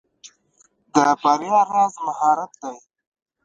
د 0.93 0.95
بریا 1.21 1.59
راز 1.73 1.93
مهارت 2.05 2.51
دی. 2.61 2.77